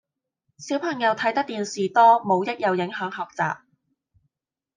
[0.57, 3.59] 小朋友睇得電視多冇益又影響學習